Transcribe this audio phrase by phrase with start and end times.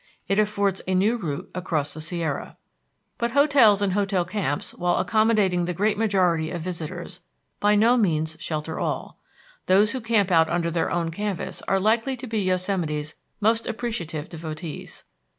[0.27, 2.57] It affords a new route across the Sierra.
[3.19, 7.19] But hotels and hotel camps, while accommodating the great majority of visitors,
[7.59, 9.19] by no means shelter all.
[9.67, 14.27] Those who camp out under their own canvas are likely to be Yosemite's most appreciative
[14.27, 15.03] devotees.